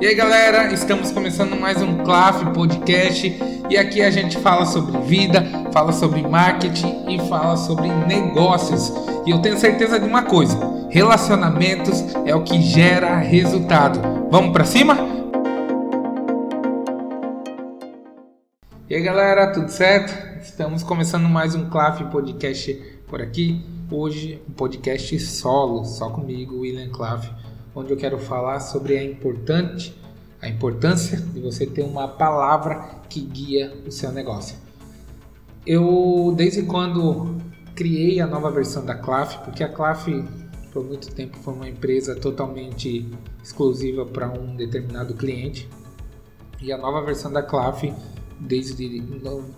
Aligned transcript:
E 0.00 0.06
aí 0.06 0.14
galera, 0.14 0.72
estamos 0.72 1.10
começando 1.10 1.58
mais 1.58 1.82
um 1.82 2.04
CLAF 2.04 2.54
Podcast 2.54 3.36
e 3.68 3.76
aqui 3.76 4.00
a 4.00 4.08
gente 4.12 4.38
fala 4.38 4.64
sobre 4.64 4.96
vida, 5.00 5.44
fala 5.72 5.90
sobre 5.90 6.22
marketing 6.22 7.04
e 7.08 7.18
fala 7.28 7.56
sobre 7.56 7.88
negócios. 8.06 8.92
E 9.26 9.30
eu 9.32 9.42
tenho 9.42 9.58
certeza 9.58 9.98
de 9.98 10.06
uma 10.06 10.22
coisa: 10.22 10.56
relacionamentos 10.88 12.04
é 12.24 12.32
o 12.32 12.44
que 12.44 12.62
gera 12.62 13.16
resultado. 13.16 13.98
Vamos 14.30 14.52
para 14.52 14.64
cima? 14.64 14.96
E 18.88 18.94
aí 18.94 19.02
galera, 19.02 19.52
tudo 19.52 19.68
certo? 19.68 20.14
Estamos 20.40 20.84
começando 20.84 21.28
mais 21.28 21.56
um 21.56 21.68
CLAF 21.68 22.04
Podcast 22.04 22.72
por 23.08 23.20
aqui. 23.20 23.66
Hoje 23.90 24.40
um 24.48 24.52
podcast 24.52 25.18
solo, 25.18 25.84
só 25.84 26.08
comigo, 26.08 26.60
William 26.60 26.90
Claff 26.90 27.28
onde 27.78 27.92
eu 27.92 27.96
quero 27.96 28.18
falar 28.18 28.60
sobre 28.60 28.96
a 28.96 29.04
importante 29.04 29.94
a 30.40 30.48
importância 30.48 31.18
de 31.18 31.40
você 31.40 31.66
ter 31.66 31.82
uma 31.82 32.06
palavra 32.06 33.00
que 33.08 33.20
guia 33.20 33.72
o 33.86 33.90
seu 33.90 34.12
negócio. 34.12 34.56
Eu 35.66 36.32
desde 36.36 36.62
quando 36.62 37.36
criei 37.74 38.20
a 38.20 38.26
nova 38.26 38.50
versão 38.50 38.84
da 38.84 38.94
Claf, 38.94 39.38
porque 39.44 39.64
a 39.64 39.68
Claf 39.68 40.06
por 40.72 40.84
muito 40.84 41.12
tempo 41.12 41.36
foi 41.38 41.54
uma 41.54 41.68
empresa 41.68 42.14
totalmente 42.14 43.08
exclusiva 43.42 44.06
para 44.06 44.28
um 44.28 44.54
determinado 44.54 45.14
cliente. 45.14 45.68
E 46.60 46.72
a 46.72 46.78
nova 46.78 47.04
versão 47.04 47.32
da 47.32 47.42
Claf, 47.42 47.92
desde 48.38 49.02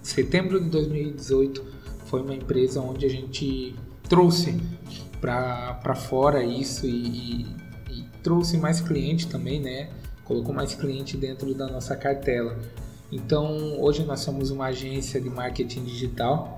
setembro 0.03 0.61
de 0.61 0.71
2018, 0.71 1.63
foi 2.07 2.23
uma 2.23 2.35
empresa 2.35 2.81
onde 2.81 3.05
a 3.07 3.09
gente 3.09 3.75
trouxe 4.09 4.61
para 5.21 5.95
fora 5.95 6.43
isso 6.43 6.87
e, 6.87 7.43
e 7.43 7.47
trouxe 8.23 8.57
mais 8.57 8.81
cliente 8.81 9.27
também, 9.27 9.61
né? 9.61 9.91
Colocou 10.25 10.55
mais 10.55 10.75
cliente 10.75 11.17
dentro 11.17 11.55
da 11.55 11.67
nossa 11.67 11.97
cartela. 11.97 12.59
Então, 13.11 13.81
hoje 13.81 14.05
nós 14.05 14.21
somos 14.21 14.51
uma 14.51 14.67
agência 14.67 15.21
de 15.21 15.29
marketing 15.29 15.85
digital 15.85 16.57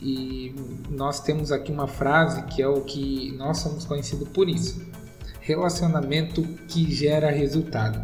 e 0.00 0.54
nós 0.90 1.20
temos 1.20 1.50
aqui 1.50 1.72
uma 1.72 1.86
frase 1.86 2.42
que 2.44 2.60
é 2.60 2.68
o 2.68 2.82
que 2.82 3.32
nós 3.38 3.58
somos 3.58 3.84
conhecidos 3.84 4.28
por 4.28 4.48
isso: 4.48 4.82
relacionamento 5.40 6.42
que 6.68 6.92
gera 6.92 7.30
resultado. 7.30 8.02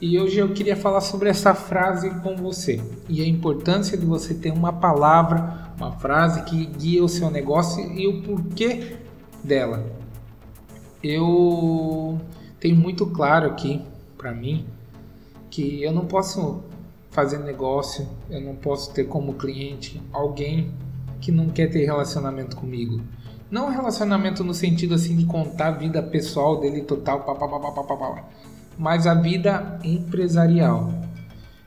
E 0.00 0.18
hoje 0.18 0.38
eu 0.38 0.52
queria 0.52 0.76
falar 0.76 1.00
sobre 1.00 1.28
essa 1.28 1.54
frase 1.54 2.10
com 2.22 2.36
você 2.36 2.80
e 3.08 3.22
a 3.22 3.26
importância 3.26 3.96
de 3.96 4.04
você 4.04 4.34
ter 4.34 4.52
uma 4.52 4.72
palavra, 4.72 5.72
uma 5.76 5.92
frase 5.92 6.42
que 6.42 6.66
guia 6.66 7.04
o 7.04 7.08
seu 7.08 7.30
negócio 7.30 7.84
e 7.92 8.06
o 8.08 8.22
porquê 8.22 8.96
dela 9.44 10.01
eu 11.02 12.20
tenho 12.60 12.76
muito 12.76 13.06
claro 13.06 13.46
aqui 13.46 13.82
para 14.16 14.32
mim 14.32 14.66
que 15.50 15.82
eu 15.82 15.92
não 15.92 16.06
posso 16.06 16.62
fazer 17.10 17.38
negócio, 17.38 18.08
eu 18.30 18.40
não 18.40 18.54
posso 18.54 18.92
ter 18.94 19.04
como 19.04 19.34
cliente 19.34 20.00
alguém 20.12 20.70
que 21.20 21.30
não 21.30 21.48
quer 21.48 21.68
ter 21.68 21.84
relacionamento 21.84 22.56
comigo. 22.56 23.00
Não 23.50 23.68
relacionamento 23.68 24.42
no 24.42 24.54
sentido 24.54 24.94
assim 24.94 25.14
de 25.14 25.26
contar 25.26 25.68
a 25.68 25.70
vida 25.72 26.02
pessoal 26.02 26.58
dele 26.58 26.82
total, 26.82 27.20
papapá, 27.20 28.24
mas 28.78 29.06
a 29.06 29.14
vida 29.14 29.78
empresarial. 29.84 30.90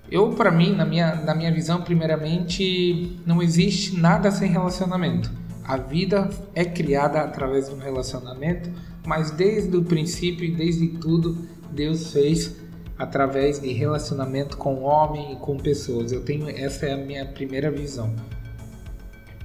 Eu, 0.10 0.32
para 0.32 0.52
mim, 0.52 0.76
na 0.76 0.86
minha, 0.86 1.16
na 1.16 1.36
minha 1.36 1.52
visão, 1.52 1.82
primeiramente, 1.82 3.20
não 3.26 3.42
existe 3.42 3.96
nada 4.00 4.32
sem 4.32 4.52
relacionamento. 4.52 5.32
A 5.64 5.78
vida 5.78 6.30
é 6.54 6.64
criada 6.64 7.22
através 7.22 7.70
um 7.70 7.78
relacionamento, 7.78 8.70
mas 9.06 9.32
desde 9.32 9.76
o 9.78 9.84
princípio 9.84 10.46
e 10.46 10.52
desde 10.52 10.88
tudo, 10.88 11.38
Deus 11.72 12.12
fez 12.12 12.56
através 12.98 13.60
de 13.60 13.72
relacionamento 13.74 14.58
com 14.58 14.76
o 14.76 14.84
homem 14.84 15.34
e 15.34 15.36
com 15.36 15.58
pessoas. 15.58 16.12
Eu 16.12 16.22
tenho 16.22 16.50
essa 16.50 16.86
é 16.86 16.94
a 16.94 16.98
minha 16.98 17.26
primeira 17.26 17.70
visão. 17.70 18.14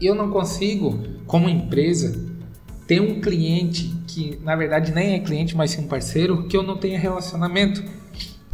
Eu 0.00 0.14
não 0.14 0.30
consigo, 0.30 0.98
como 1.26 1.48
empresa, 1.48 2.18
ter 2.86 3.00
um 3.00 3.20
cliente 3.20 3.92
que 4.06 4.38
na 4.42 4.56
verdade 4.56 4.92
nem 4.92 5.14
é 5.14 5.20
cliente, 5.20 5.56
mas 5.56 5.72
sim 5.72 5.82
um 5.82 5.86
parceiro, 5.86 6.44
que 6.48 6.56
eu 6.56 6.62
não 6.62 6.76
tenha 6.76 6.98
relacionamento, 6.98 7.82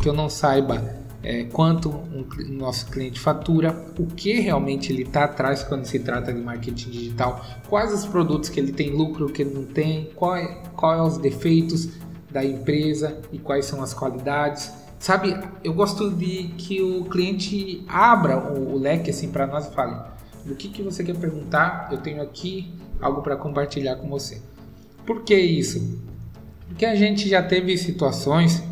que 0.01 0.09
eu 0.09 0.13
não 0.13 0.29
saiba 0.29 1.06
é, 1.27 1.43
quanto 1.43 1.89
o 1.89 2.05
um, 2.15 2.53
nosso 2.53 2.87
cliente 2.87 3.19
fatura, 3.19 3.85
o 3.99 4.07
que 4.07 4.39
realmente 4.39 4.93
ele 4.93 5.03
está 5.03 5.25
atrás 5.25 5.65
quando 5.65 5.85
se 5.85 5.99
trata 5.99 6.33
de 6.33 6.41
marketing 6.41 6.89
digital, 6.89 7.45
quais 7.69 7.93
os 7.93 8.07
produtos 8.07 8.49
que 8.49 8.61
ele 8.61 8.71
tem 8.71 8.91
lucro, 8.91 9.29
que 9.29 9.43
ele 9.43 9.53
não 9.53 9.65
tem, 9.65 10.09
qual 10.15 10.37
é, 10.37 10.63
qual 10.77 10.95
é 10.95 11.03
os 11.03 11.19
defeitos 11.19 11.89
da 12.31 12.45
empresa 12.45 13.21
e 13.33 13.39
quais 13.39 13.67
são 13.67 13.83
as 13.83 13.93
qualidades. 13.93 14.73
Sabe, 15.01 15.37
eu 15.65 15.75
gosto 15.75 16.11
de 16.11 16.45
que 16.57 16.81
o 16.81 17.05
cliente 17.07 17.85
abra 17.89 18.39
o, 18.39 18.75
o 18.75 18.79
leque 18.79 19.11
assim 19.11 19.29
para 19.29 19.49
nós 19.49 19.67
e 19.67 19.75
fale: 19.75 19.97
do 20.45 20.55
que, 20.55 20.69
que 20.69 20.81
você 20.81 21.03
quer 21.03 21.17
perguntar? 21.17 21.89
Eu 21.91 21.99
tenho 21.99 22.23
aqui 22.23 22.73
algo 23.01 23.21
para 23.21 23.37
compartilhar 23.37 23.97
com 23.97 24.09
você. 24.09 24.41
Por 25.05 25.23
que 25.23 25.37
isso? 25.37 26.01
Porque 26.69 26.87
a 26.87 26.95
gente 26.95 27.29
já 27.29 27.43
teve 27.43 27.77
situações 27.77 28.63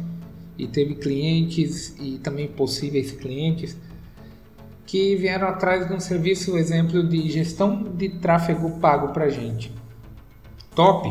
e 0.56 0.66
teve 0.66 0.94
clientes 0.94 1.94
e 2.00 2.18
também 2.18 2.48
possíveis 2.48 3.12
clientes 3.12 3.76
que 4.86 5.16
vieram 5.16 5.48
atrás 5.48 5.88
de 5.88 5.92
um 5.92 6.00
serviço, 6.00 6.56
exemplo 6.56 7.02
de 7.02 7.28
gestão 7.30 7.82
de 7.82 8.08
tráfego 8.08 8.78
pago 8.78 9.12
para 9.12 9.28
gente. 9.28 9.72
Top! 10.74 11.08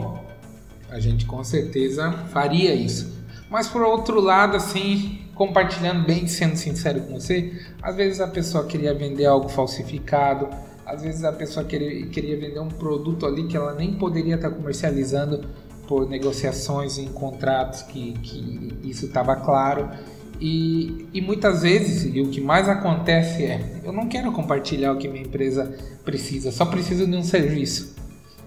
A 0.89 0.99
gente 0.99 1.25
com 1.25 1.43
certeza 1.43 2.11
faria 2.31 2.73
isso. 2.73 3.11
Mas 3.49 3.67
por 3.67 3.81
outro 3.81 4.21
lado, 4.21 4.55
assim, 4.55 5.19
compartilhando 5.35 6.05
bem, 6.05 6.27
sendo 6.27 6.55
sincero 6.55 7.01
com 7.01 7.19
você, 7.19 7.59
às 7.81 7.95
vezes 7.95 8.19
a 8.19 8.27
pessoa 8.27 8.65
queria 8.65 8.93
vender 8.93 9.25
algo 9.25 9.49
falsificado, 9.49 10.49
às 10.85 11.01
vezes 11.01 11.23
a 11.23 11.31
pessoa 11.31 11.65
queria, 11.65 12.05
queria 12.07 12.37
vender 12.37 12.59
um 12.59 12.69
produto 12.69 13.25
ali 13.25 13.47
que 13.47 13.57
ela 13.57 13.73
nem 13.73 13.93
poderia 13.93 14.35
estar 14.35 14.51
comercializando 14.51 15.47
por 15.93 16.09
negociações 16.09 16.97
em 16.97 17.05
contratos 17.05 17.83
que, 17.83 18.13
que 18.13 18.73
isso 18.83 19.05
estava 19.05 19.35
claro. 19.35 19.91
E, 20.41 21.07
e 21.13 21.21
muitas 21.21 21.61
vezes, 21.61 22.11
e 22.11 22.19
o 22.19 22.29
que 22.29 22.41
mais 22.41 22.67
acontece 22.67 23.43
é: 23.43 23.79
eu 23.83 23.93
não 23.93 24.07
quero 24.07 24.31
compartilhar 24.31 24.91
o 24.91 24.97
que 24.97 25.07
minha 25.07 25.23
empresa 25.23 25.71
precisa, 26.03 26.51
só 26.51 26.65
preciso 26.65 27.05
de 27.05 27.15
um 27.15 27.21
serviço. 27.21 27.95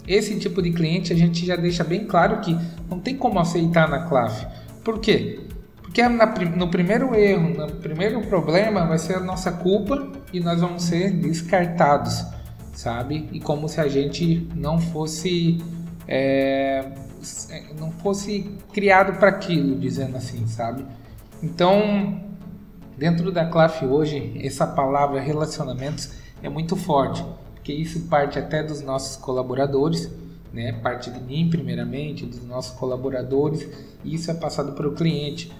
Esse 0.08 0.36
tipo 0.40 0.60
de 0.60 0.72
cliente 0.72 1.12
a 1.12 1.16
gente 1.16 1.46
já 1.46 1.54
deixa 1.54 1.84
bem 1.84 2.04
claro 2.04 2.40
que 2.40 2.56
não 2.90 2.98
tem 2.98 3.16
como 3.16 3.38
aceitar 3.38 3.88
na 3.88 4.00
CLAF. 4.06 4.44
Por 4.82 4.98
quê? 4.98 5.40
Porque 5.80 6.02
na, 6.08 6.26
no 6.56 6.68
primeiro 6.68 7.14
erro, 7.14 7.48
no 7.50 7.68
primeiro 7.76 8.20
problema, 8.22 8.86
vai 8.86 8.98
ser 8.98 9.14
a 9.14 9.20
nossa 9.20 9.52
culpa 9.52 10.10
e 10.32 10.40
nós 10.40 10.60
vamos 10.60 10.82
ser 10.82 11.12
descartados, 11.12 12.24
sabe? 12.72 13.28
E 13.32 13.38
como 13.38 13.68
se 13.68 13.80
a 13.80 13.86
gente 13.86 14.48
não 14.56 14.80
fosse. 14.80 15.58
É, 16.08 17.05
não 17.78 17.90
fosse 17.90 18.56
criado 18.72 19.18
para 19.18 19.28
aquilo, 19.28 19.78
dizendo 19.78 20.16
assim, 20.16 20.46
sabe? 20.46 20.84
Então, 21.42 22.20
dentro 22.96 23.30
da 23.30 23.46
CLAF 23.46 23.84
hoje, 23.84 24.38
essa 24.42 24.66
palavra 24.66 25.20
relacionamentos 25.20 26.10
é 26.42 26.48
muito 26.48 26.76
forte, 26.76 27.24
porque 27.54 27.72
isso 27.72 28.00
parte 28.08 28.38
até 28.38 28.62
dos 28.62 28.80
nossos 28.80 29.16
colaboradores, 29.16 30.10
né? 30.52 30.72
Parte 30.72 31.10
de 31.10 31.20
mim 31.20 31.48
primeiramente, 31.50 32.24
dos 32.24 32.44
nossos 32.44 32.76
colaboradores, 32.78 33.68
e 34.04 34.14
isso 34.14 34.30
é 34.30 34.34
passado 34.34 34.72
para 34.72 34.88
o 34.88 34.92
cliente. 34.92 35.52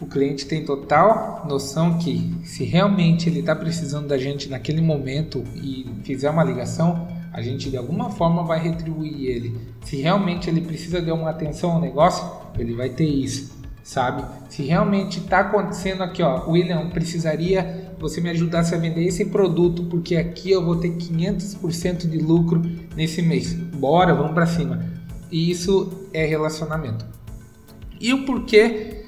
O 0.00 0.06
cliente 0.06 0.46
tem 0.46 0.64
total 0.64 1.44
noção 1.48 1.98
que 1.98 2.32
se 2.44 2.62
realmente 2.62 3.28
ele 3.28 3.40
está 3.40 3.56
precisando 3.56 4.06
da 4.06 4.16
gente 4.16 4.48
naquele 4.48 4.80
momento 4.80 5.42
e 5.56 5.84
fizer 6.04 6.30
uma 6.30 6.44
ligação, 6.44 7.08
a 7.32 7.42
gente 7.42 7.70
de 7.70 7.76
alguma 7.76 8.10
forma 8.10 8.42
vai 8.44 8.60
retribuir 8.60 9.26
ele. 9.26 9.58
Se 9.82 9.96
realmente 9.96 10.48
ele 10.48 10.60
precisa 10.60 11.00
de 11.00 11.10
uma 11.10 11.30
atenção 11.30 11.72
ao 11.72 11.80
negócio, 11.80 12.24
ele 12.58 12.74
vai 12.74 12.88
ter 12.88 13.06
isso, 13.06 13.52
sabe? 13.82 14.24
Se 14.48 14.62
realmente 14.62 15.18
está 15.20 15.40
acontecendo 15.40 16.02
aqui, 16.02 16.22
ó, 16.22 16.48
William, 16.48 16.88
precisaria 16.90 17.88
você 17.98 18.20
me 18.20 18.30
ajudasse 18.30 18.74
a 18.74 18.78
vender 18.78 19.04
esse 19.04 19.24
produto 19.24 19.84
porque 19.84 20.16
aqui 20.16 20.50
eu 20.50 20.64
vou 20.64 20.76
ter 20.76 20.90
500% 20.90 22.08
de 22.08 22.18
lucro 22.18 22.62
nesse 22.94 23.20
mês. 23.20 23.52
Bora, 23.52 24.14
vamos 24.14 24.32
para 24.32 24.46
cima. 24.46 24.84
E 25.30 25.50
isso 25.50 26.08
é 26.12 26.24
relacionamento. 26.24 27.04
E 28.00 28.12
o 28.14 28.24
porquê 28.24 29.04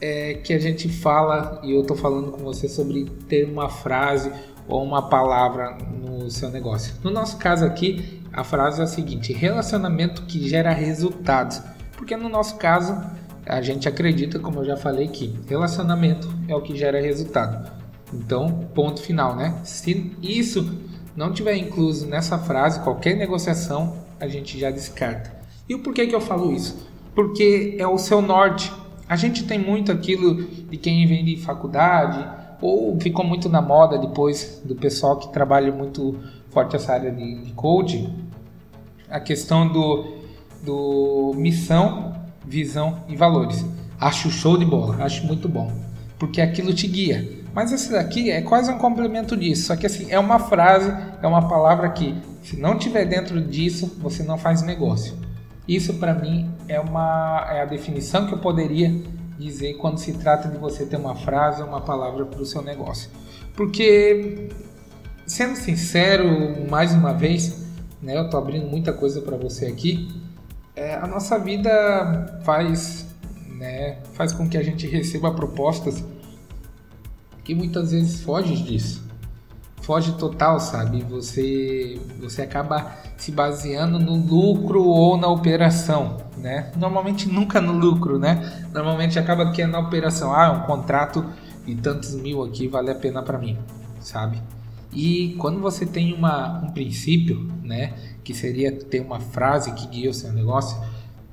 é 0.00 0.34
que 0.34 0.52
a 0.52 0.58
gente 0.58 0.88
fala 0.88 1.60
e 1.62 1.72
eu 1.72 1.84
tô 1.84 1.94
falando 1.94 2.32
com 2.32 2.42
você 2.42 2.68
sobre 2.68 3.04
ter 3.28 3.44
uma 3.44 3.68
frase 3.68 4.32
ou 4.66 4.82
uma 4.82 5.08
palavra 5.08 5.76
no 6.22 6.30
seu 6.30 6.50
negócio. 6.50 6.94
No 7.02 7.10
nosso 7.10 7.36
caso 7.36 7.64
aqui, 7.64 8.22
a 8.32 8.44
frase 8.44 8.80
é 8.80 8.84
a 8.84 8.86
seguinte: 8.86 9.32
relacionamento 9.32 10.22
que 10.22 10.48
gera 10.48 10.72
resultados. 10.72 11.60
Porque 11.96 12.16
no 12.16 12.28
nosso 12.28 12.56
caso, 12.56 12.98
a 13.46 13.60
gente 13.60 13.88
acredita, 13.88 14.38
como 14.38 14.60
eu 14.60 14.64
já 14.64 14.76
falei, 14.76 15.08
que 15.08 15.38
relacionamento 15.48 16.32
é 16.48 16.54
o 16.54 16.60
que 16.60 16.76
gera 16.76 17.00
resultado. 17.00 17.70
Então, 18.12 18.68
ponto 18.74 19.00
final, 19.00 19.36
né? 19.36 19.58
Se 19.64 20.14
isso 20.22 20.80
não 21.16 21.32
tiver 21.32 21.56
incluso 21.56 22.06
nessa 22.06 22.38
frase, 22.38 22.80
qualquer 22.80 23.16
negociação 23.16 23.96
a 24.20 24.28
gente 24.28 24.58
já 24.58 24.70
descarta. 24.70 25.32
E 25.68 25.74
o 25.74 25.80
porquê 25.80 26.06
que 26.06 26.14
eu 26.14 26.20
falo 26.20 26.52
isso? 26.52 26.86
Porque 27.14 27.76
é 27.78 27.86
o 27.86 27.98
seu 27.98 28.22
norte. 28.22 28.72
A 29.08 29.16
gente 29.16 29.44
tem 29.44 29.58
muito 29.58 29.92
aquilo 29.92 30.42
de 30.44 30.76
quem 30.76 31.06
vem 31.06 31.24
de 31.24 31.36
faculdade 31.36 32.41
ou 32.62 32.98
ficou 33.00 33.24
muito 33.24 33.48
na 33.48 33.60
moda 33.60 33.98
depois 33.98 34.62
do 34.64 34.76
pessoal 34.76 35.16
que 35.18 35.32
trabalha 35.32 35.72
muito 35.72 36.16
forte 36.50 36.76
essa 36.76 36.92
área 36.92 37.10
de, 37.10 37.42
de 37.42 37.52
a 39.10 39.18
questão 39.20 39.68
do, 39.68 40.14
do 40.62 41.32
missão, 41.36 42.14
visão 42.46 43.00
e 43.08 43.16
valores. 43.16 43.64
Acho 44.00 44.30
show 44.30 44.56
de 44.56 44.64
bola, 44.64 45.04
acho 45.04 45.26
muito 45.26 45.48
bom, 45.48 45.70
porque 46.18 46.40
aquilo 46.40 46.72
te 46.72 46.86
guia. 46.86 47.42
Mas 47.52 47.70
esse 47.72 47.92
daqui 47.92 48.30
é 48.30 48.40
quase 48.40 48.70
um 48.70 48.78
complemento 48.78 49.36
disso, 49.36 49.66
só 49.66 49.76
que 49.76 49.84
assim, 49.84 50.10
é 50.10 50.18
uma 50.18 50.38
frase, 50.38 50.90
é 51.20 51.26
uma 51.26 51.46
palavra 51.46 51.90
que 51.90 52.14
se 52.42 52.56
não 52.56 52.78
tiver 52.78 53.04
dentro 53.04 53.40
disso, 53.40 53.98
você 54.00 54.22
não 54.22 54.38
faz 54.38 54.62
negócio. 54.62 55.14
Isso 55.68 55.94
para 55.94 56.14
mim 56.14 56.50
é 56.66 56.80
uma 56.80 57.46
é 57.50 57.60
a 57.60 57.64
definição 57.64 58.26
que 58.26 58.32
eu 58.32 58.38
poderia 58.38 59.02
dizer 59.38 59.74
quando 59.74 59.98
se 59.98 60.14
trata 60.14 60.48
de 60.48 60.58
você 60.58 60.84
ter 60.86 60.96
uma 60.96 61.14
frase 61.14 61.62
ou 61.62 61.68
uma 61.68 61.80
palavra 61.80 62.24
para 62.24 62.40
o 62.40 62.46
seu 62.46 62.62
negócio. 62.62 63.10
Porque 63.54 64.48
sendo 65.26 65.56
sincero, 65.56 66.68
mais 66.68 66.92
uma 66.92 67.12
vez, 67.12 67.66
né, 68.00 68.18
eu 68.18 68.28
tô 68.28 68.36
abrindo 68.36 68.66
muita 68.66 68.92
coisa 68.92 69.20
para 69.20 69.36
você 69.36 69.66
aqui. 69.66 70.08
É, 70.74 70.94
a 70.94 71.06
nossa 71.06 71.38
vida 71.38 72.40
faz, 72.44 73.06
né, 73.48 73.98
faz 74.14 74.32
com 74.32 74.48
que 74.48 74.56
a 74.56 74.62
gente 74.62 74.86
receba 74.86 75.32
propostas 75.32 76.04
que 77.44 77.54
muitas 77.54 77.92
vezes 77.92 78.22
foge 78.22 78.62
disso. 78.62 79.04
Foge 79.82 80.12
total, 80.12 80.60
sabe? 80.60 81.02
Você 81.02 82.00
você 82.20 82.42
acaba 82.42 82.92
se 83.16 83.32
baseando 83.32 83.98
no 83.98 84.16
lucro 84.16 84.84
ou 84.84 85.16
na 85.16 85.28
operação, 85.28 86.18
né? 86.36 86.70
Normalmente 86.76 87.28
nunca 87.28 87.60
no 87.60 87.72
lucro, 87.72 88.18
né? 88.18 88.66
Normalmente 88.72 89.18
acaba 89.18 89.50
que 89.50 89.62
é 89.62 89.66
na 89.66 89.80
operação. 89.80 90.32
Ah, 90.32 90.52
um 90.52 90.66
contrato 90.66 91.24
de 91.66 91.74
tantos 91.74 92.14
mil 92.14 92.42
aqui 92.42 92.68
vale 92.68 92.90
a 92.90 92.94
pena 92.94 93.22
para 93.22 93.38
mim, 93.38 93.58
sabe? 94.00 94.40
E 94.92 95.34
quando 95.38 95.60
você 95.60 95.86
tem 95.86 96.12
uma, 96.12 96.60
um 96.62 96.70
princípio, 96.70 97.50
né, 97.62 97.94
que 98.22 98.34
seria 98.34 98.70
ter 98.70 99.00
uma 99.00 99.20
frase 99.20 99.72
que 99.72 99.86
guia 99.86 100.10
o 100.10 100.14
seu 100.14 100.32
negócio, 100.32 100.76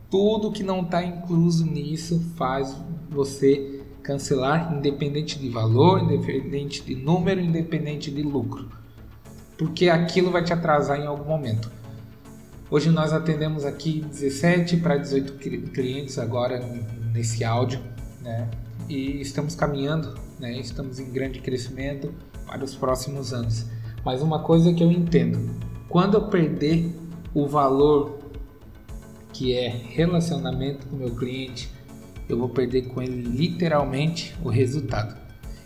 tudo 0.09 0.51
que 0.51 0.63
não 0.63 0.81
está 0.81 1.03
incluso 1.03 1.65
nisso 1.65 2.19
faz 2.37 2.75
você 3.09 3.78
cancelar 4.09 4.73
independente 4.75 5.37
de 5.37 5.49
valor, 5.49 6.01
independente 6.01 6.81
de 6.81 6.95
número, 6.95 7.39
independente 7.39 8.09
de 8.09 8.23
lucro. 8.23 8.67
Porque 9.55 9.87
aquilo 9.87 10.31
vai 10.31 10.43
te 10.43 10.51
atrasar 10.51 10.99
em 10.99 11.05
algum 11.05 11.25
momento. 11.25 11.71
Hoje 12.71 12.89
nós 12.89 13.13
atendemos 13.13 13.65
aqui 13.65 14.01
17 14.01 14.77
para 14.77 14.97
18 14.97 15.33
clientes 15.71 16.17
agora 16.17 16.59
nesse 17.13 17.43
áudio, 17.43 17.79
né? 18.19 18.49
E 18.87 19.21
estamos 19.21 19.53
caminhando, 19.53 20.15
né? 20.39 20.57
Estamos 20.57 20.99
em 20.99 21.11
grande 21.11 21.39
crescimento 21.39 22.11
para 22.47 22.63
os 22.63 22.73
próximos 22.73 23.31
anos. 23.31 23.67
Mas 24.03 24.23
uma 24.23 24.39
coisa 24.39 24.73
que 24.73 24.83
eu 24.83 24.91
entendo, 24.91 25.53
quando 25.87 26.15
eu 26.15 26.29
perder 26.29 26.91
o 27.31 27.47
valor 27.47 28.17
que 29.31 29.53
é 29.53 29.67
relacionamento 29.67 30.87
com 30.87 30.95
meu 30.95 31.11
cliente, 31.11 31.71
eu 32.29 32.37
vou 32.37 32.47
perder 32.47 32.83
com 32.83 33.01
ele 33.01 33.21
literalmente 33.23 34.35
o 34.43 34.49
resultado. 34.49 35.17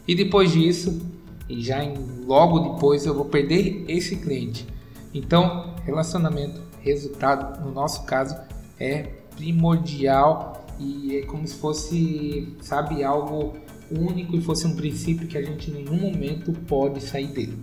E 0.08 0.16
depois 0.16 0.52
disso, 0.52 1.06
e 1.48 1.62
já 1.62 1.84
em, 1.84 1.94
logo 2.26 2.60
depois, 2.60 3.06
eu 3.06 3.14
vou 3.14 3.26
perder 3.26 3.86
esse 3.88 4.16
cliente. 4.16 4.66
Então, 5.14 5.76
relacionamento, 5.84 6.62
resultado, 6.82 7.64
no 7.64 7.72
nosso 7.72 8.06
caso, 8.06 8.36
é 8.80 9.04
primordial 9.36 10.66
e 10.80 11.18
é 11.18 11.22
como 11.26 11.46
se 11.48 11.56
fosse, 11.56 12.56
sabe, 12.62 13.04
algo 13.04 13.54
único 13.92 14.36
e 14.36 14.42
fosse 14.42 14.66
um 14.66 14.76
princípio 14.76 15.28
que 15.28 15.38
a 15.38 15.42
gente 15.42 15.70
em 15.70 15.84
nenhum 15.84 15.98
momento 15.98 16.52
pode 16.68 17.02
sair 17.02 17.28
dele. 17.28 17.60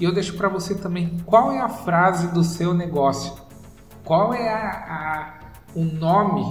E 0.00 0.04
eu 0.04 0.12
deixo 0.12 0.34
para 0.36 0.48
você 0.48 0.74
também 0.74 1.18
qual 1.26 1.52
é 1.52 1.60
a 1.60 1.68
frase 1.68 2.28
do 2.28 2.42
seu 2.42 2.72
negócio, 2.72 3.34
qual 4.04 4.32
é 4.32 4.48
a, 4.48 4.70
a 4.70 5.44
o 5.74 5.84
nome 5.84 6.44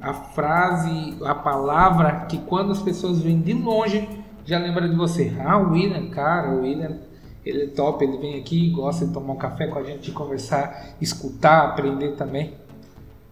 a 0.00 0.12
frase, 0.12 1.16
a 1.24 1.34
palavra 1.34 2.26
que 2.26 2.38
quando 2.38 2.72
as 2.72 2.82
pessoas 2.82 3.20
vêm 3.20 3.40
de 3.40 3.52
longe 3.52 4.08
já 4.44 4.58
lembra 4.58 4.88
de 4.88 4.96
você. 4.96 5.32
Ah, 5.40 5.58
o 5.58 5.72
William, 5.72 6.08
cara, 6.08 6.50
o 6.50 6.62
William, 6.62 6.98
ele 7.44 7.64
é 7.64 7.66
top, 7.66 8.04
ele 8.04 8.18
vem 8.18 8.38
aqui, 8.38 8.70
gosta 8.70 9.06
de 9.06 9.12
tomar 9.12 9.34
um 9.34 9.36
café 9.36 9.66
com 9.66 9.78
a 9.78 9.82
gente, 9.82 10.10
conversar, 10.10 10.96
escutar, 11.00 11.66
aprender 11.66 12.12
também. 12.12 12.54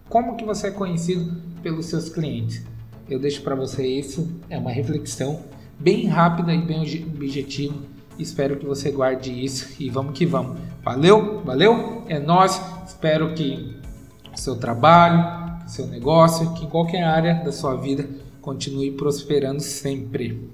Como 0.09 0.35
que 0.35 0.45
você 0.45 0.67
é 0.67 0.71
conhecido 0.71 1.41
pelos 1.61 1.87
seus 1.87 2.07
clientes? 2.07 2.63
Eu 3.09 3.19
deixo 3.19 3.41
para 3.41 3.55
você 3.55 3.85
isso, 3.85 4.27
é 4.49 4.57
uma 4.57 4.71
reflexão 4.71 5.41
bem 5.79 6.07
rápida 6.07 6.53
e 6.53 6.61
bem 6.61 6.81
objetiva. 6.81 7.75
Espero 8.17 8.57
que 8.57 8.65
você 8.65 8.91
guarde 8.91 9.31
isso 9.31 9.75
e 9.79 9.89
vamos 9.89 10.17
que 10.17 10.25
vamos. 10.25 10.59
Valeu? 10.83 11.41
Valeu? 11.43 12.03
É 12.07 12.19
nós. 12.19 12.61
Espero 12.85 13.33
que 13.33 13.75
seu 14.35 14.55
trabalho, 14.55 15.46
seu 15.67 15.87
negócio, 15.87 16.53
que 16.53 16.67
qualquer 16.67 17.03
área 17.03 17.35
da 17.43 17.51
sua 17.51 17.75
vida 17.75 18.07
continue 18.41 18.91
prosperando 18.91 19.61
sempre. 19.61 20.49